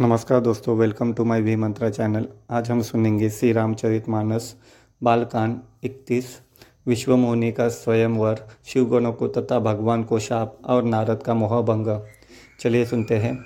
[0.00, 4.56] नमस्कार दोस्तों welcome to my V Mantra channel आज हम सुनेंगे श्री रामचरित मानस
[5.02, 6.26] बालकांड इकतीस,
[6.86, 12.00] विश्वमोहिनी का स्वयंवर, शिवगणों को तथा भगवान को शाप और नारद का मोहभंग।
[12.60, 13.38] चलिए सुनते हैं।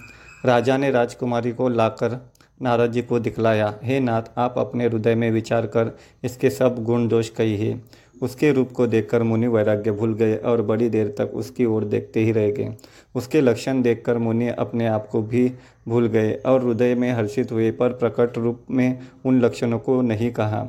[0.44, 2.30] राजा ने राजकुमारी को लाकर
[2.62, 7.08] नारद जी को दिखलाया। हे नाथ, आप अपने हृदय में विचार कर, इसके सब गुण
[7.08, 7.80] दोष कहिए।
[8.22, 12.20] उसके रूप को देखकर मुनि वैराग्य भूल गए और बड़ी देर तक उसकी ओर देखते
[12.20, 12.76] ही रह गए।
[13.14, 15.52] उसके लक्षण देखकर मुनि अपने आप को भी
[15.88, 20.30] भूल गए और हृदय में हर्षित हुए, पर प्रकट रूप में उन लक्षणों को नहीं
[20.32, 20.68] कहा।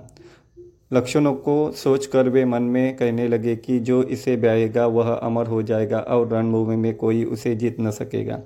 [0.93, 5.61] लक्षणों को सोचकर वे मन में कहने लगे कि जो इसे ब्याएगा, वह अमर हो
[5.61, 8.39] जाएगा और रणभूमि में कोई उसे जीत न सकेगा।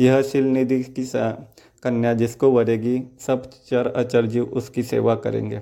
[0.00, 1.10] यह शिल निधि की
[1.82, 5.60] कन्या जिसको वरेगी, सब चर अचर जीव उसकी सेवा करेंगे।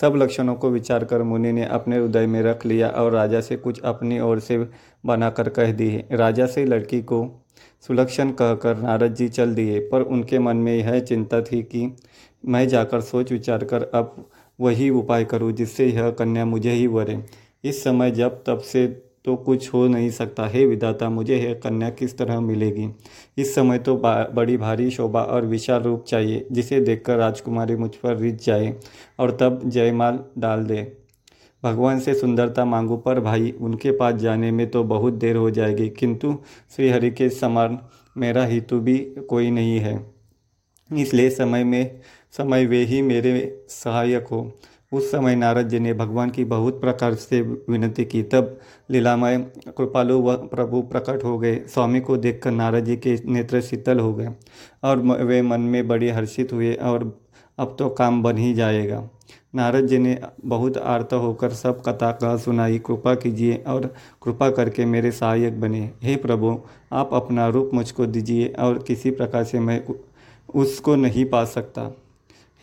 [0.00, 3.56] सब लक्षणों को विचार कर मुनि ने अपने हृदय में रख लिया और राजा से
[3.56, 4.58] कुछ अपनी ओर से
[5.06, 7.46] बनाकर कह दी, राजा से लड़की को
[7.86, 11.96] सुलक्षण कहकर नारद जी चल दिए, पर उनके मन में यह चिंता थी कि
[12.46, 14.28] मैं जाकर सोच विचार कर अब
[14.60, 17.24] वही उपाय करूँ जिससे यह कन्या मुझे ही वरे।
[17.64, 21.88] इस समय जब तब से तो कुछ हो नहीं सकता। हे विदाता मुझे यह कन्या,
[21.90, 22.88] किस तरह मिलेगी?
[23.38, 23.96] इस समय तो
[24.34, 28.74] बड़ी भारी शोभा और विशाल रूप चाहिए, जिसे देखकर राजकुमारी मुझ पर रिझ जाए
[29.18, 30.82] और तब जयमाल डाल दे।
[31.62, 35.88] भगवान से सुंदरता मांगू, पर भाई, उनके पास जाने में तो बहुत देर हो जाएगी,
[35.88, 36.36] किंतु
[36.76, 37.78] श्रीहरि के समान
[38.16, 39.98] मेरा हेतु भी कोई नहीं है।
[40.90, 42.00] इसलिए समय में,
[42.32, 44.40] समय वे ही मेरे सहायक हो।
[44.92, 48.58] उस समय नारद जी ने भगवान की बहुत प्रकार से विनती की। तब
[48.90, 54.00] लीलामय, कृपालु व प्रभु प्रकट हो गए। स्वामी को देखकर नारद जी के नेत्र शीतल
[54.00, 54.28] हो गए
[54.84, 57.12] और वे मन में बड़ी हर्षित हुए और
[57.58, 59.08] अब तो काम बन ही जाएगा।
[59.54, 63.86] नारद जी ने बहुत आर्त होकर सब कथा कह सुनाई। कृपा कीजिए और
[64.22, 66.58] कृपा करके मेरे सहायक बने। हे प्रभु,
[66.92, 69.82] आप अपना रूप मुझको दीजिए और किसी प्रकार से मैं
[70.54, 71.90] उसको नहीं पा सकता।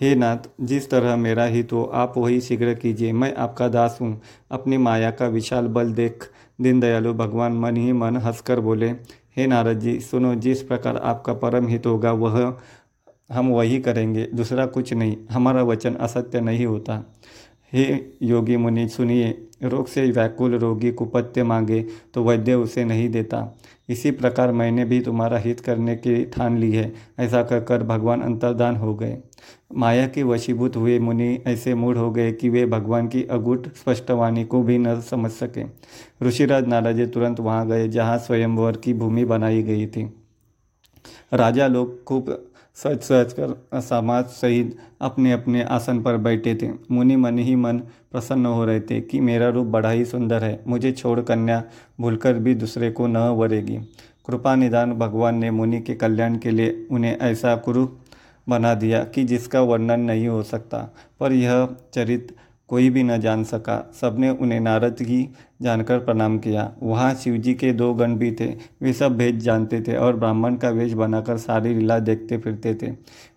[0.01, 4.21] हे नाथ, जिस तरह मेरा हित हो, आप वही शीघ्र कीजिए। मैं आपका दास हूँ।
[4.51, 6.29] अपनी माया का विशाल बल देख
[6.61, 8.89] दीन दयालु भगवान मन ही मन हंसकर बोले,
[9.37, 12.53] हे नारद जी, सुनो, जिस प्रकार आपका परम हित होगा, वह
[13.29, 17.03] हम वही करेंगे। दूसरा कुछ नहीं, हमारा वचन असत्य नहीं होता।
[17.73, 17.83] हे
[18.21, 19.29] योगी मुनि, सुनिए,
[19.63, 21.81] रोग से व्याकुल रोगी कुपत्य मांगे
[22.13, 23.57] तो वैद्य उसे नहीं देता।
[23.89, 28.75] इसी प्रकार मैंने भी तुम्हारा हित करने की ठान ली है, ऐसा कहकर भगवान अंतर्दान
[28.75, 29.17] हो गए।
[29.75, 34.43] माया के वशीभूत हुए मुनि ऐसे मूड हो गए कि वे भगवान की अगुट स्पष्टवाणी
[34.43, 35.63] को भी न समझ सके।
[36.25, 40.13] ऋषिराज नाराजे तुरंत वहाँ गए, जहाँ स्वयंवर की भूमि बनाई गई थी।
[41.33, 47.15] राजा लोग खूब सच सच कर समाज सहित अपने अपने आसन पर बैठे थे। मुनि
[47.15, 47.77] मन ही मन
[48.11, 51.63] प्रसन्न हो रहे थे कि मेरा रूप बड़ा ही सुंदर है। मुझे छोड़ कन्या
[52.01, 53.77] भूलकर भी दूसरे को न वरेगी।
[54.27, 57.87] कृपा निदान भगवान ने मुनि के कल्याण के लिए उन्हें ऐसा कुरु
[58.49, 62.35] बना दिया कि जिसका वर्णन नहीं हो सकता। पर यह चरित्र
[62.69, 65.29] कोई भी न जान सका। सबने उन्हें नारद की
[65.61, 68.45] जानकर प्रणाम किया। वहाँ शिवजी के दो गण भी थे।
[68.81, 72.91] वे सब भेद जानते थे और ब्राह्मण का वेश बनाकर सारी लीला देखते फिरते थे।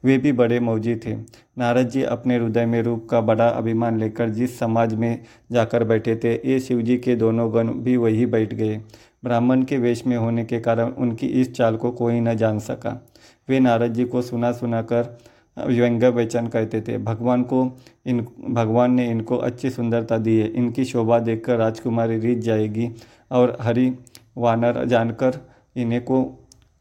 [0.05, 1.15] वे भी बड़े मौजी थे।
[1.59, 5.23] नारद जी अपने हृदय में रूप का बड़ा अभिमान लेकर जिस समाज में
[5.53, 8.81] जाकर बैठे थे, ये शिवजी के दोनों गण भी वही बैठ गए।
[9.25, 13.09] ब्राह्मण के वेश में होने के कारण उनकी इस चाल को कोई न जान सका।
[13.49, 15.19] वे नारद जी को सुना सुना कर
[15.67, 20.85] व्यंग्य वचन कहते थे, भगवान को इन, भगवान ने इनको अच्छी सुंदरता दी है। इनकी
[20.85, 22.91] शोभा देखकर राजकुमारी रीत जाएगी
[23.31, 23.93] और हरि
[24.37, 25.41] वानर जानकर
[25.77, 26.23] इन्हें को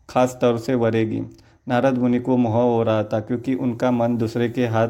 [0.09, 1.21] खास तौर से वरेगी।
[1.67, 4.89] नारद मुनि को मोह हो रहा था क्योंकि उनका मन दूसरे के हाथ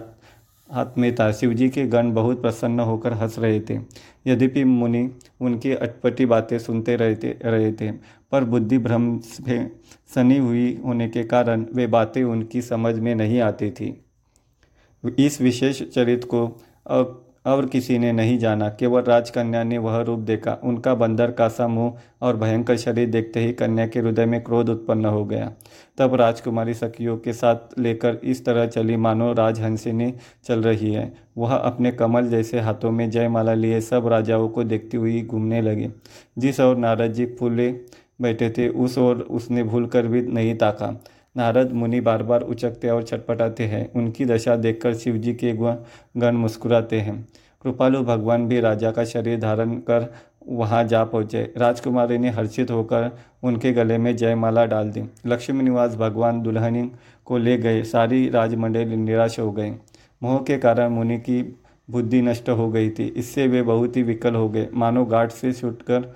[0.69, 3.77] हाथ में था। शिवजी के गण बहुत प्रसन्न होकर हंस रहे थे।
[4.27, 5.09] यद्यपि मुनि
[5.41, 7.91] उनकी अटपटी बातें सुनते रहते, रहे थे
[8.31, 9.71] पर बुद्धि भ्रम से
[10.15, 14.05] सनी हुई होने के कारण वे बातें उनकी समझ में नहीं आती थी।
[15.19, 16.45] इस विशेष चरित्र को
[16.87, 21.47] अब और किसी ने नहीं जाना। केवल राजकन्या ने वह रूप देखा। उनका बंदर का
[21.47, 25.51] सा मुँह और भयंकर शरीर देखते ही कन्या के हृदय में क्रोध उत्पन्न हो गया।
[25.97, 30.13] तब राजकुमारी सखियों के साथ लेकर इस तरह चली मानो राजहंसिनी
[30.45, 34.97] चल रही है। वह अपने कमल जैसे हाथों में जयमाला लिए सब राजाओं को देखती
[34.97, 35.91] हुई घूमने लगे।
[36.37, 37.71] जिस और नारद जी फूले
[38.19, 40.89] बैठे थे। उस ओर उसने भूल कर भी नहीं ताका।
[41.35, 46.99] नारद मुनि बार बार उचकते और छटपटाते हैं। उनकी दशा देखकर शिवजी के गण मुस्कुराते
[46.99, 47.21] हैं।
[47.63, 50.13] कृपालु भगवान भी राजा का शरीर धारण कर
[50.47, 53.09] वहाँ जा पहुँचे। राजकुमारी ने हर्षित होकर
[53.43, 56.89] उनके गले में जयमाला डाल दी। लक्ष्मी निवास भगवान दुल्हनी
[57.25, 59.73] को ले गए। सारी राजमंडल निराश हो गए
[60.21, 61.41] मोह के कारण मुनि की
[61.89, 65.51] बुद्धि नष्ट हो गई थी। इससे वे बहुत ही विकल हो गए। मानो गाठ से
[65.53, 66.13] छूटकर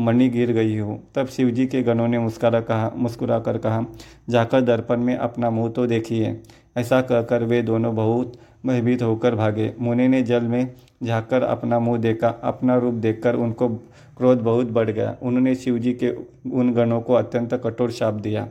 [0.00, 3.84] मणि गिर गई हो। तब शिवजी के गणों ने मुस्कुरा कहा मुस्कुरा कर कहा,
[4.28, 6.40] जाकर दर्पण में अपना मुँह तो देखिए।
[6.76, 8.32] ऐसा कहकर वे दोनों बहुत
[8.66, 13.68] भयभीत होकर भागे। मुनि ने जल में झाँककर अपना मुँह देखा। अपना रूप देखकर उनको
[14.16, 16.10] क्रोध बहुत बढ़ गया। उन्होंने शिवजी के
[16.50, 18.48] उन गणों को अत्यंत कठोर शाप दिया।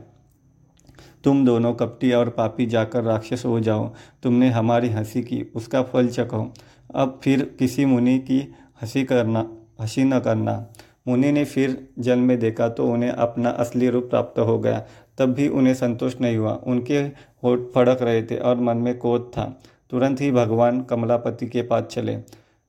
[1.24, 3.90] तुम दोनों कपटी और पापी जाकर राक्षस हो जाओ।
[4.22, 6.52] तुमने हमारी हँसी की, उसका फल चखो।
[6.94, 8.38] अब फिर किसी मुनि की
[8.82, 9.40] हँसी करना,
[9.80, 10.66] हँसी न करना।
[11.08, 14.84] मुनि ने फिर जल में देखा तो उन्हें अपना असली रूप प्राप्त हो गया।
[15.18, 16.98] तब भी उन्हें संतोष नहीं हुआ। उनके
[17.44, 19.60] होठ फड़क रहे थे और मन में क्रोध था।
[19.90, 22.16] तुरंत ही भगवान कमलापति के पास चले।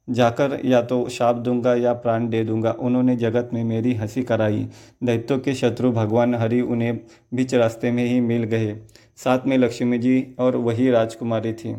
[0.09, 4.67] जाकर या तो शाप दूँगा या प्राण दे दूँगा। उन्होंने जगत में मेरी हँसी कराई।
[5.03, 6.99] दैत्यों के शत्रु भगवान हरि उन्हें
[7.33, 8.75] बीच रास्ते में ही मिल गए।
[9.17, 11.75] साथ में लक्ष्मी जी और वही राजकुमारी थी।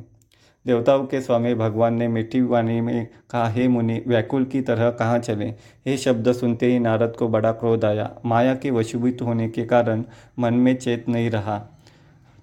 [0.66, 5.18] देवताओं के स्वामी भगवान ने मीठी वाणी में कहा, हे मुनि, व्याकुल की तरह कहाँ
[5.18, 5.44] चले?
[5.86, 10.04] हे शब्द सुनते ही नारद को बड़ा क्रोध आया। माया के वशीभूत होने के कारण
[10.38, 11.58] मन में चेत नहीं रहा।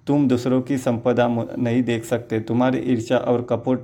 [0.06, 1.28] तुम दूसरों की संपदा
[1.58, 3.78] नहीं देख सकते। तुम्हारी ईर्षा और कपट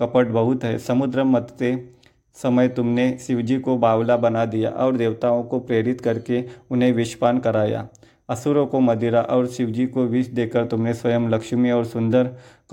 [0.00, 1.88] कपट बहुत है। समुद्र मतते
[2.34, 7.88] समय तुमने शिवजी को बावला बना दिया और देवताओं को प्रेरित करके उन्हें विषपान कराया।
[8.28, 12.24] असुरों को मदिरा और शिवजी को विष देकर तुमने स्वयं लक्ष्मी और सुंदर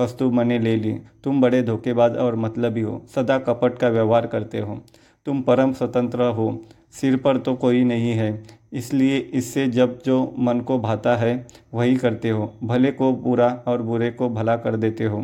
[0.01, 4.81] कस्तुमने ले ली। तुम बड़े धोखेबाज और मतलबी हो। सदा कपट का व्यवहार करते हो।
[5.25, 6.62] तुम परम स्वतंत्र हो।
[6.92, 8.44] सिर पर तो कोई नहीं है।
[8.74, 13.81] इसलिए इससे जब जो मन को भाता है, वही करते हो। भले को बुरा और
[13.81, 15.22] बुरे को भला कर देते हो।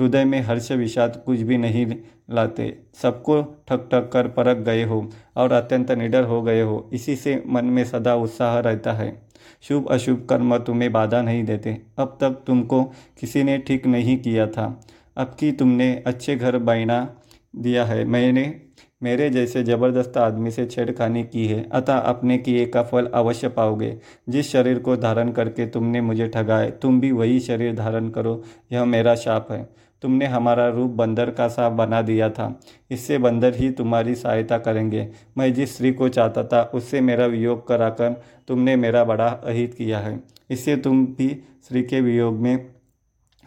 [0.00, 1.94] हृदय में हर्ष विषाद कुछ भी नहीं
[2.30, 7.16] लाते। सबको ठक ठक कर परख गए हो और अत्यंत निडर हो गए हो। इसी
[7.16, 9.25] से मन में सदा उत्साह रहता है।
[9.62, 12.84] शुभ अशुभ कर्म तुम्हें बाधा नहीं देते। अब तक तुमको
[13.20, 14.80] किसी ने ठीक नहीं किया था।
[15.16, 17.16] अब कि तुमने अच्छे घर बैना
[17.56, 18.60] दिया है। मैंने,
[19.02, 23.98] मेरे जैसे ज़बरदस्त आदमी से छेड़खानी की है। अतः अपने किए का फल अवश्य पाओगे।
[24.28, 28.42] जिस शरीर को धारण करके तुमने मुझे ठगाए, तुम भी वही शरीर धारण करो।
[28.72, 32.60] यह मेरा शाप है। तुमने हमारा रूप बंदर का सा बना दिया था।
[32.90, 35.08] इससे बंदर ही तुम्हारी सहायता करेंगे।
[35.38, 39.98] मैं जिस स्त्री को चाहता था, उससे मेरा वियोग कराकर तुमने मेरा बड़ा अहित किया
[39.98, 40.20] है।
[40.50, 41.28] इससे तुम भी
[41.64, 42.66] स्त्री के वियोग में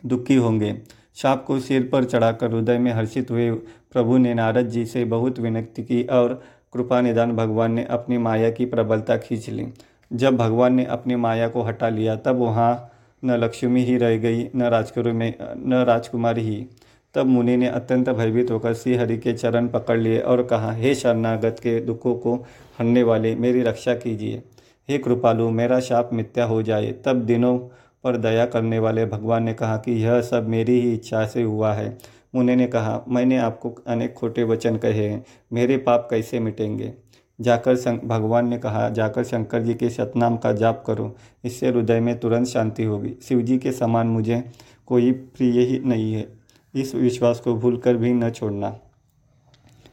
[0.05, 0.75] दुखी होंगे।
[1.15, 3.51] शाप को सिर पर चढ़ाकर हृदय में हर्षित हुए
[3.93, 8.51] प्रभु ने नारद जी से बहुत विनती की और कृपा निदान भगवान ने अपनी माया
[8.51, 9.67] की प्रबलता खींच ली।
[10.13, 12.91] जब भगवान ने अपनी माया को हटा लिया, तब वहाँ
[13.25, 16.65] न लक्ष्मी ही रह गई, न राजकुमारी में, न राजकुमारी ही।
[17.13, 20.95] तब मुनि ने अत्यंत भयभीत होकर श्री हरि के चरण पकड़ लिए और कहा, हे
[20.95, 22.35] शरणागत के दुखों को
[22.79, 24.43] हरने वाले, मेरी रक्षा कीजिए।
[24.89, 27.57] हे कृपालु, मेरा शाप मिथ्या हो जाए। तब दिनों
[28.03, 31.73] पर दया करने वाले भगवान ने कहा कि यह सब मेरी ही इच्छा से हुआ
[31.73, 31.97] है।
[32.35, 37.08] मुनि ने कहा, मैंने आपको अनेक खोटे वचन कहे हैं, मेरे पाप कैसे मिटेंगे?
[37.41, 42.19] जाकर भगवान ने कहा, जाकर शंकर जी के सतनाम का जाप करो। इससे हृदय में
[42.19, 44.51] तुरंत शांति होगी। शिव जी के समान मुझे
[44.85, 46.27] कोई प्रिय ही नहीं है।
[46.75, 48.79] इस विश्वास को भूलकर भी न छोड़ना।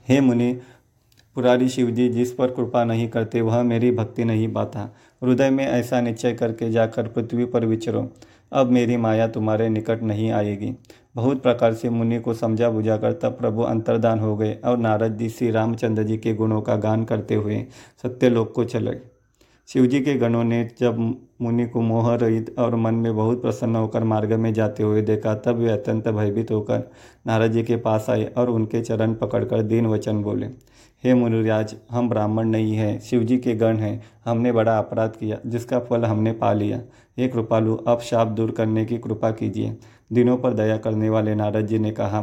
[0.09, 0.61] हे मुनि,
[1.35, 4.95] पुरारी शिव जी जिस पर कृपा नहीं करते, वह मेरी भक्ति नहीं पाता
[5.25, 8.13] हृदय में ऐसा निश्चय करके जाकर पृथ्वी पर विचरो।
[8.57, 10.73] अब मेरी माया तुम्हारे निकट नहीं आएगी।
[11.17, 15.17] बहुत प्रकार से मुनि को समझा बुझा कर तब प्रभु अंतर्दान हो गए और नारद
[15.19, 17.65] जी श्री रामचंद्र जी के गुणों का गान करते हुए
[18.03, 18.97] सत्यलोक को चले।
[19.69, 20.99] शिवजी के गणों ने जब
[21.43, 25.35] मुनि को मोह रहित और मन में बहुत प्रसन्न होकर मार्ग में जाते हुए देखा,
[25.35, 26.83] तब वे अत्यंत भयभीत होकर
[27.27, 30.47] नारद जी के पास आए और उनके चरण पकड़कर दीन वचन बोले।
[31.05, 35.79] हे मुनिराज, हम ब्राह्मण नहीं हैं, शिवजी के गण हैं, हमने बड़ा अपराध किया, जिसका
[35.79, 36.81] फल हमने पा लिया।
[37.19, 39.77] हे कृपालु, अब शाप दूर करने की कृपा कीजिए।
[40.13, 42.23] दिनों पर दया करने वाले नारद जी ने कहा,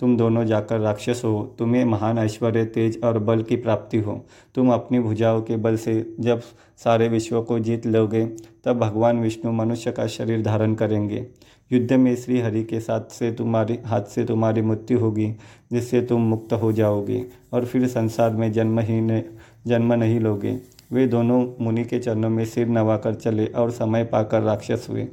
[0.00, 4.72] तुम दोनों जाकर राक्षस हो, तुम्हें महान ऐश्वर्य, तेज और बल की प्राप्ति हो। तुम
[4.72, 6.42] अपनी भुजाओं के बल से जब
[6.76, 8.26] सारे विश्व को जीत लोगे,
[8.64, 11.26] तब भगवान विष्णु मनुष्य का शरीर धारण करेंगे।
[11.72, 15.34] युद्ध में श्री हरि के साथ से तुम्हारी, हाथ से तुम्हारी मृत्यु होगी,
[15.72, 19.24] जिससे तुम मुक्त हो जाओगे, और फिर संसार में जन्म ही ने,
[19.66, 20.58] जन्म नहीं लोगे।
[20.92, 25.08] वे दोनों मुनि के चरणों में सिर नवाकर चले और समय पाकर राक्षस हुए।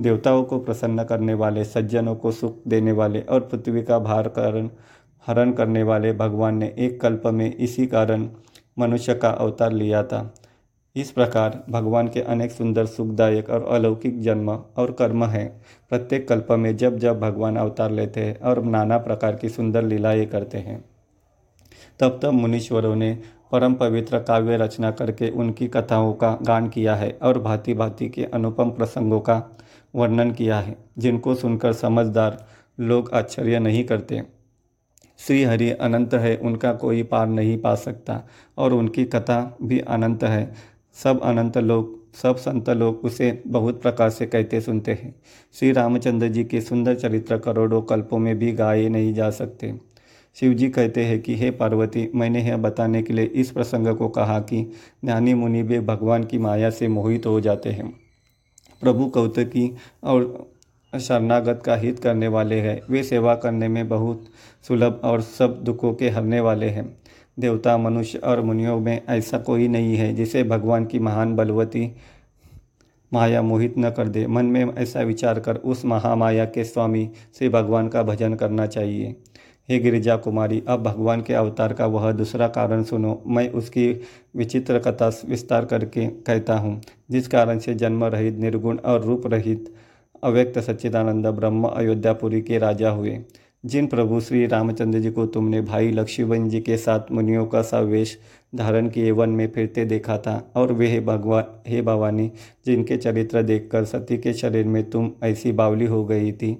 [0.00, 4.70] देवताओं को प्रसन्न करने वाले, सज्जनों को सुख देने वाले और पृथ्वी का भार कारण,
[5.26, 8.28] हरण करने वाले भगवान ने एक कल्प में इसी कारण
[8.78, 10.34] मनुष्य का अवतार लिया था।
[10.96, 16.52] इस प्रकार भगवान के अनेक सुंदर, सुखदायक और अलौकिक जन्म और कर्म हैं। प्रत्येक कल्प
[16.52, 20.84] में जब जब भगवान अवतार लेते हैं और नाना प्रकार की सुंदर लीलाएँ करते हैं,
[22.00, 23.18] तब तब मुनीश्वरों ने
[23.52, 28.24] परम पवित्र काव्य रचना करके उनकी कथाओं का गान किया है और भांति भांति के
[28.24, 29.42] अनुपम प्रसंगों का
[29.94, 32.46] वर्णन किया है, जिनको सुनकर समझदार
[32.80, 34.22] लोग आश्चर्य नहीं करते।
[35.18, 38.22] श्री हरि अनंत है, उनका कोई पार नहीं पा सकता
[38.58, 44.10] और उनकी कथा भी अनंत है। सब अनंत लोग सब संत लोग उसे बहुत प्रकार
[44.10, 45.14] से कहते सुनते हैं।
[45.54, 49.80] श्री रामचंद्र जी के सुंदर चरित्र करोड़ों कल्पों में भी गाए नहीं जा सकते।
[50.34, 54.08] शिव जी कहते हैं कि, हे पार्वती, मैंने यह बताने के लिए इस प्रसंग को
[54.08, 54.72] कहा कि
[55.04, 57.96] ज्ञानी मुनि भी भगवान की माया से मोहित हो जाते हैं।
[58.80, 59.74] प्रभु कौतकी
[60.04, 60.50] और
[61.00, 64.24] शरणागत का हित करने वाले हैं। वे सेवा करने में बहुत
[64.68, 66.98] सुलभ और सब दुखों के हरने वाले हैं।
[67.38, 71.90] देवता, मनुष्य और मुनियों में ऐसा कोई नहीं है जिसे भगवान की महान बलवती
[73.12, 77.48] माया मोहित न कर दे। मन में ऐसा विचार कर उस महामाया के स्वामी से
[77.48, 79.14] भगवान का भजन करना चाहिए।
[79.68, 83.88] हे गिरिजा कुमारी, अब भगवान के अवतार का वह दूसरा कारण सुनो। मैं उसकी
[84.36, 86.80] विचित्र कथा विस्तार करके कहता हूँ,
[87.10, 89.74] जिस कारण से जन्म रहित निर्गुण और रूप रहित
[90.22, 93.18] अव्यक्त सच्चिदानंद ब्रह्म अयोध्यापुरी के राजा हुए।
[93.64, 97.80] जिन प्रभु श्री रामचंद्र जी को तुमने भाई लक्ष्मण जी के साथ मुनियों का सा
[97.80, 98.18] वेश
[98.54, 102.32] धारण किए, वन में फिरते देखा था। और वे हे भगवान हे भवानी,
[102.66, 106.54] जिनके चरित्र देखकर सती के शरीर में तुम ऐसी बावली हो गई थी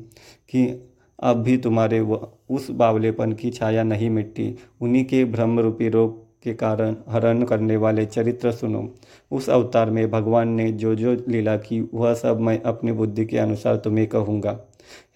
[0.49, 0.91] कि
[1.23, 6.43] अब भी तुम्हारे व, उस बावलेपन की छाया नहीं मिटती। उन्हीं के ब्रह्म रूपी रोग
[6.43, 8.95] के कारण हरण करने वाले चरित्र सुनो।
[9.31, 13.39] उस अवतार में भगवान ने जो जो लीला की, वह सब मैं अपनी बुद्धि के
[13.39, 14.61] अनुसार तुम्हें कहूँगा।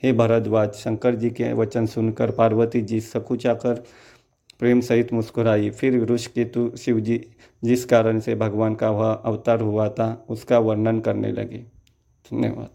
[0.02, 3.82] हे भरद्वाज शंकर जी के वचन सुनकर पार्वती जी सकुचाकर
[4.58, 7.20] प्रेम सहित मुस्कुराई। फिर वृक्ष केतु शिव जी
[7.64, 11.58] जिस कारण से भगवान का वह अवतार हुआ था, उसका वर्णन करने लगे।
[12.32, 12.70] धन्यवाद।